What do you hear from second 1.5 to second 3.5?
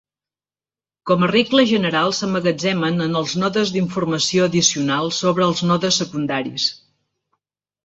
general, s'emmagatzemen en els